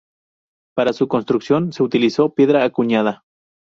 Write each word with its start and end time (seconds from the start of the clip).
Para 0.75 0.93
su 0.93 1.07
construcción 1.07 1.73
se 1.73 1.83
utilizó 1.83 2.33
piedra 2.33 2.63
acuñada. 2.65 3.23